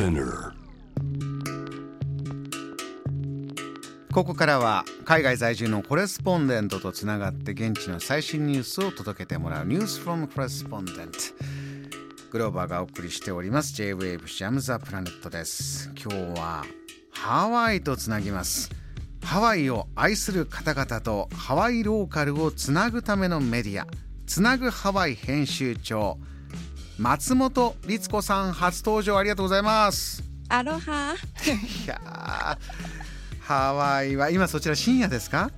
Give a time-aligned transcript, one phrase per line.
[0.00, 0.54] Spinner
[4.14, 11.18] ここからは海外在住のコレスポンデントとつながって現地の最新ニュースを届けてもらうニュースフロムコレスポンデント。
[12.32, 13.74] グローバーがお送りしております。
[13.74, 15.90] J-Wave ジャムザプラネットです。
[16.02, 16.64] 今日は
[17.10, 18.70] ハワイとつなぎます。
[19.22, 23.86] ハワイを愛する方々とハワイローカルをつなぐためのメディア。
[24.26, 26.16] つなぐハワイ編集長。
[27.00, 30.22] 松本律子さん初登場ありがとうございます。
[30.50, 31.14] アロハ。
[31.84, 32.58] いやー
[33.40, 35.50] ハワイは今そちら深夜ですか？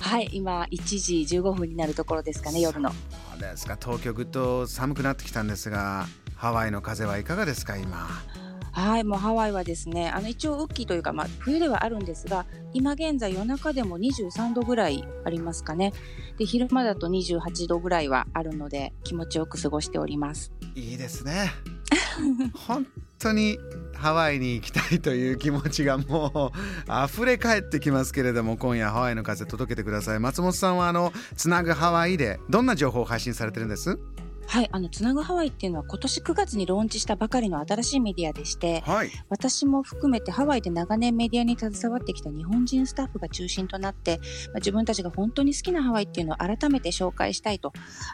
[0.00, 2.90] はい、今1時15分になるところですかね、夜の。
[2.90, 2.96] そ
[3.36, 3.78] うですか。
[3.80, 8.08] 東京ぐっと寒くなってきたんですがハワイの風はいかがですか今？
[8.72, 15.92] はい、もうハワイはですね、あの一応雨季というか、まあ冬ではあるんですが、今現在夜中でも23度ぐらいありますかね。
[16.38, 20.52] で、昼間だと28度ぐらいはあるので、気持ちよく過ごしております。
[20.74, 21.52] いいですね
[22.66, 22.86] 本
[23.18, 23.58] 当に
[23.94, 33.98] ハワイに行きたいという気持ちがもう溢れ返ってきますけれども今夜ハワイの風届けてください松本さんはあのつなぐハワイでどんな情報を配信されてるんです？
[34.52, 47.72] はい、あの、つなぐハワイっていうのは今年9月にローンチしたばかりの新しいメディアでして、はい私も含めてハワイで長年メディアに携わってきた日本人スタッフが中心となって、まあ自分たちが本当に好きなハワイっていうのを改めて紹介したいと、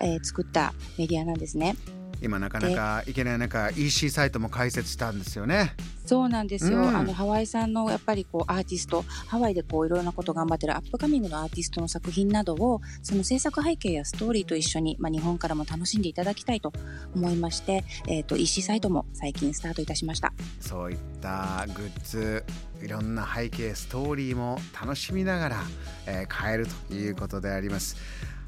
[0.00, 1.74] えー作ったメディアなんですね。
[2.22, 5.74] 今なかなか行けない中 EC サイトも開設したんですよね。
[6.04, 6.78] そうなんですよ。
[6.78, 6.96] うん。
[6.96, 16.72] あのハワイさんのやっぱりこうアーティスト、ハワイでこういろいろなこと頑張ってるアップカミングのアーティストの作品などをその制作背景やストーリーと一緒にまあ日本からも楽しんでいただきたいと
[17.14, 20.32] 思いまして、えっ、と EC サイトも最近スタートいたしました。
[20.60, 22.44] そういったグッズ
[22.82, 25.62] いろんな背景ストーリーも楽しみながら、
[26.06, 27.96] えー買えるということであります。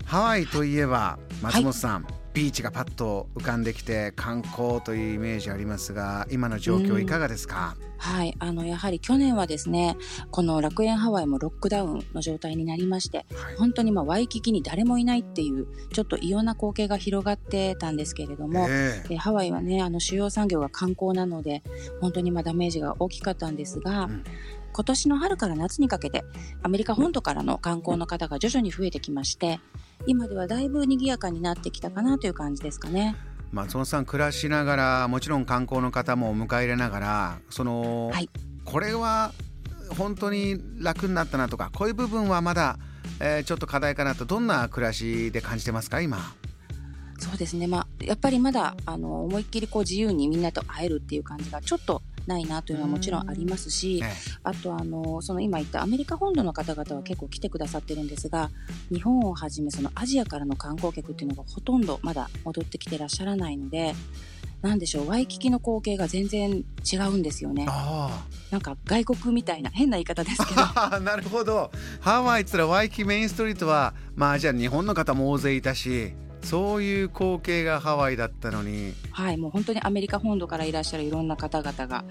[0.05, 9.97] ハワイといえば松本さん、ビーチがパッと浮かんできて観光というイメージありますが今の状況いかがですか、はい、あのやはり去年はですね、
[10.31, 13.57] この楽園ハワイもロックダウンの状態になりまして、はい。
[13.57, 19.09] 本当にまあワイキキに誰もいないっていうちょっと異様な光景が広がってたんですけれども、ええ。
[19.09, 21.63] でハワイはねあの主要産業が観光なので
[22.01, 24.25] 本当にまあダメージが大きかったんですが、うん。
[24.73, 26.25] 今年の春から夏にかけて
[26.63, 29.61] アメリカ本土からの観光の方が徐々に増えてきまして
[30.07, 33.17] 今ではだいぶ賑やかになってきたかなという感じですかね。
[33.53, 38.29] 松本さん暮らしながらもちろん観光の方も迎え入れながらその、はい。
[38.65, 39.33] これは
[39.99, 42.79] 本当に楽になったなとかこういう部分はまだ、
[43.21, 46.19] えーちょっと課題かなとどんな暮らしで感じてますか今？
[47.19, 54.13] そうですね、まあ、やっぱりまだあの思いっきりこう自由にみんなと会えるっていう感じがちょっとないなというのはもちろんありますし、え
[54.43, 58.51] あとあのその今言ったアメリカ本土の方々は結構来てくださってるんですが
[58.93, 63.95] 日本をはじめそのアジアからの観光客っていうのがほとんどまだ戻ってきてらっしゃらないので
[64.63, 67.67] なんでしょうワイキキの光景が全然違うんですよね。
[67.69, 70.61] あなんか外国みたいな変な言い方ですけど。
[70.61, 71.73] あ なるほど。
[72.01, 78.95] ハワイっつったらワイキキメインストリートはまあじゃあ日本の方も大勢いたしそういう光景がハワイだったのに。
[79.11, 82.05] はいもう本当にアメリカ本土からいらっしゃるいろんな方々が。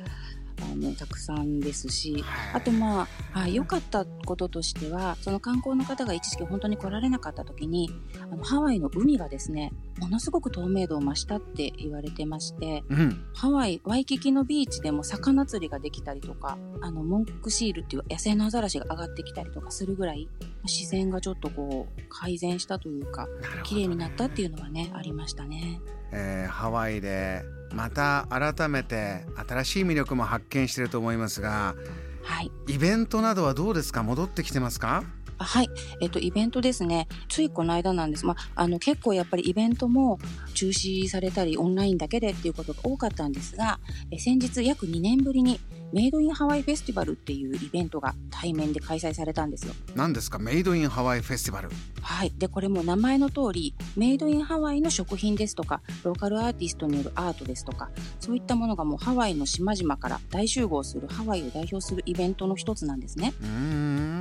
[0.61, 2.23] あのたくさんですし
[2.53, 7.89] あとまあ、はい、良かったこととしては、その観光の方が一時期本当に来られなかった時に、
[8.21, 13.23] あのハワイの海がですね、ものすごく透明度を増したって言われてまして、うん。
[13.33, 20.27] ハワイ、ワイキキのビーチでも魚釣りができたりとか、あの、モンクシールっていう野生のアザラシが上がってきたりとかするぐらい、
[20.63, 23.27] 自然がちょっとこう、改善したというか、
[23.63, 25.81] 綺麗になったっていうのはね、ありましたね。
[26.11, 31.75] えーハワイでまた改めて新しい魅力も発見してると思いますが
[32.23, 32.51] はい。
[32.67, 34.03] イベントなどはどうですか？
[34.03, 35.03] 戻ってきてますか？
[35.03, 35.69] あはい。
[36.01, 37.07] えっと、イベントですね。
[37.29, 38.25] ついこの間なんです。
[38.25, 40.19] まあ、あの、結構やっぱりイベントも
[40.53, 43.79] 中止されたり、オンラインだけでっていうことが多かったんですが、
[44.11, 45.59] え先日約2年ぶりに
[45.93, 49.73] メイドインハワイフェスティバルっていうイベントが対面で開催されたんですよ。
[49.95, 50.39] 何ですか？
[50.39, 51.69] メイドインハワイフェスティバル
[52.01, 52.31] はい。
[52.37, 57.89] で、これも名前の通り、メイドインハワイの食品ですとか、ローカルアーティストによるアートですとか、
[58.19, 63.33] そういったものがもうハワイの島々から大集合するハワイを代表するイベントの一つなんですね。
[63.41, 64.20] うーん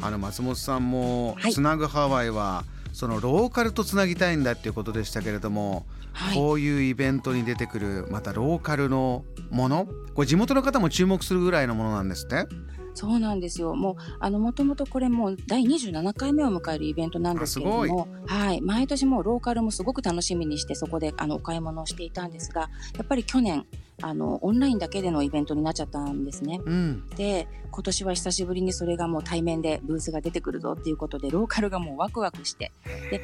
[0.00, 6.36] あの松本さんもはいつなぐハワイはそのローカルとつなぎたいんだっていうことでしたけれども、はい。
[6.36, 12.46] こういうイベントに出てくるまたローカルのものこれ地元の方も注目するぐらいのものなんですね。
[12.94, 13.74] そうなんですよ。
[13.74, 18.60] もう、あの、もともとこれもう第27回目を迎えるイベントなんですけれども、はい。
[18.60, 23.64] 毎年もうローカルもすごく楽しみにして、そこで、あの、お買い物をしていたんですが、やっぱり去年、
[24.02, 26.60] あの、オンラインだけでのイベントになっちゃったんですね。
[26.64, 32.72] うん、で、今年は久しぶりにそれがもう対面でブースが出てくるぞっていうことで、ローカルがもうワクワクして、
[33.10, 33.22] で、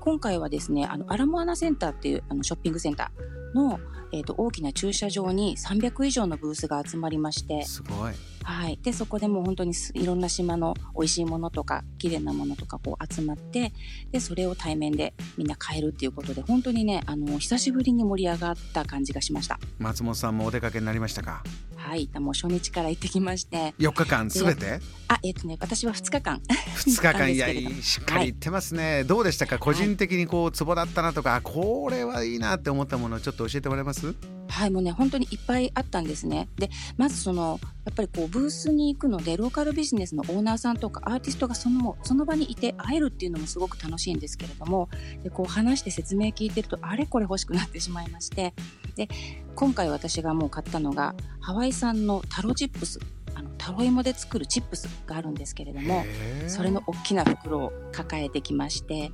[0.00, 3.80] 今回はですね、あの、アラモアナセンターっていうあのショッピングセンターの、
[4.12, 7.64] えーと、大きな駐車場に300以上のブースが集まりまして。
[7.64, 13.72] すごい、はい、でそこでもう本当にいろんな島の美味しいものとか綺麗なものとかこう集まって
[14.10, 19.60] でそれを対面でみんな買えるっていうことで本当にねあの久しぶりに盛り上がった感じがしました。
[19.78, 21.42] 松本さんもお出かけになりましたか？
[21.78, 23.72] はいもう初日から行ってきまして。
[23.78, 24.80] 4日間すべて？
[25.06, 26.42] あえっ、ー、とね私は2日間。
[26.76, 27.28] 2日間。
[27.32, 27.48] いや
[27.80, 29.58] しっかり行ってますね、はい、どうでしたか？
[29.58, 34.14] 個人的にこうツボだったなとか、はい、これはいいなって思ったものをちょっと教えてもらえます？
[34.48, 36.48] はいもうね本当にいっぱいあったんですね。
[36.56, 44.88] でまずそのやっぱりこうブースに行くのでローカルビジネスのオーナーさんとかアーティストがそのその場にいて会えるっていうのもすごく楽しいんですけれども
[45.22, 48.52] でこう話して説明聞いてるとあれこれ欲しくなってしまいまして
[48.98, 49.08] で
[49.54, 52.98] 今回私がもう買ったのがハワイ産のタロチップス。
[53.34, 56.04] あのタロイモで作るチップスがあるんですけれども
[56.48, 59.12] それの大きな袋を抱えてきまして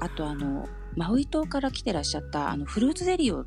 [0.00, 3.46] あとあのマウイ島から来てらっしゃったあのフルーツゼリーを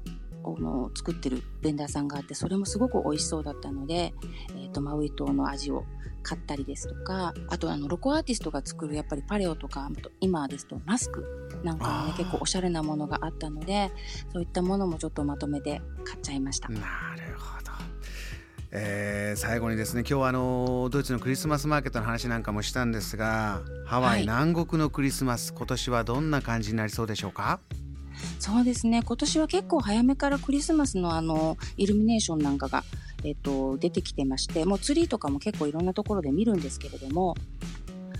[0.59, 4.13] の作ってるベンダーさんがあってそれもすごく美味しそうだったので、
[4.51, 5.83] えーと、マウイ島の味を
[6.23, 9.89] 買ったりですとかあとあのロコアーティストが作るやっぱりパレオとか
[10.21, 11.23] 今ですとマスク
[11.63, 13.91] なんかもね結構おしゃれなものがあったので
[14.33, 16.69] そういったものもちょっとまとめて買っちゃいました。
[16.69, 17.71] なるほど。
[18.77, 27.59] えー、最後にですね今日はあのドイツのクリスマスマーケットの話なんかもしたんですがハワイ、南国のクリスマス今年はどんな感じになりそうでしょうか？
[28.39, 29.01] そうですね。
[29.03, 32.83] 今年は結構早めからクリスマスのあのイルミネーションなんかが、
[33.23, 37.35] えっと、出てきてましてもうツリーとかも結構いろんなところで見るんですけれども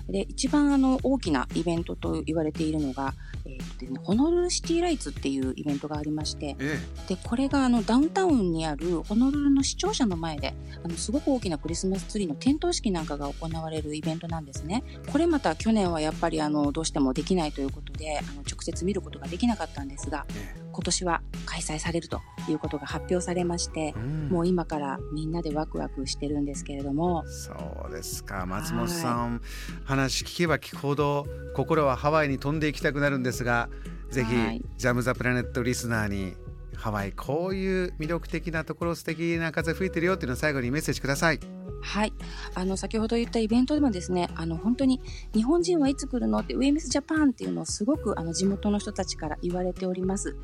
[0.10, 3.14] で一番あの大きなイベントと言われているのが、
[3.46, 6.80] えーとね、ホノルルシティライツっていうイベントがありまして、え
[7.10, 10.54] え、でこれがあのダウンタウンにあるホノルルの視聴者の前で
[10.84, 14.84] あのすごく大きなクリスマスツリーの点灯式なんかが行われるイベントなんですね。
[15.12, 21.22] これまた去年はやっぱりあのどうしてもできないということであの直接見ることができなかったんですが、え、今年は
[21.56, 27.24] 開催されるということが発表されまして、うん、もう今からみんなでワクワクしてるんですけれども。
[27.28, 27.54] そ
[27.88, 28.46] うですか。
[28.46, 29.42] 松本さん
[29.86, 31.26] 話聞けば聞くほど
[31.56, 33.70] 心はハワイに飛んでいきたくなるんですが
[34.10, 36.34] ぜひ、はい、ジャム・ザ・プラネットリスナーに
[36.78, 41.40] ハワイこういう魅力的なところ素敵な風吹いてるよっていうのを最後にメッセージください。
[41.82, 42.14] はい、
[42.56, 45.02] あの先ほど言ったイベントでもですねあの本当に
[45.36, 46.40] 日本人はいつ来るの？
[46.40, 50.36] ってウェイミスジャパンっていうのをすごくあの地元の人たちから言われております。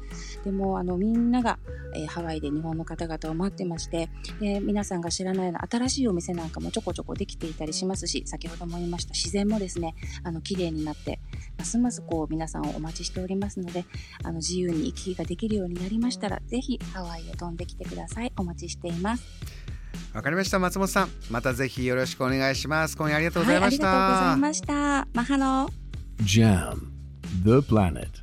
[0.43, 1.57] でもあのみんなが、
[1.95, 4.09] えー、ハワイで日本の方々を待ってまして、
[4.41, 11.19] えー、皆さんが知らないような新しいお店なんかもちょこちょこできていたりしますし先ほども言いました自然もですねあの綺麗になって
[11.57, 13.85] ますますこう皆さんをお待ちしておりますので
[14.23, 18.31] あの自由に行き来ができるようになりましたらぜひハワイへ飛んできてください。
[18.37, 19.23] お待ちしています。
[20.13, 20.59] わかりました。
[20.59, 22.97] 松本さんまたぜひよろしくお願いします。
[22.97, 25.07] 今夜ありがとうございました、はい、ありがとうございました。
[25.13, 25.69] マハロ
[26.23, 26.91] JAM
[27.43, 28.20] The Planet